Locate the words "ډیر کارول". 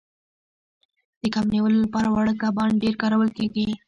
2.83-3.29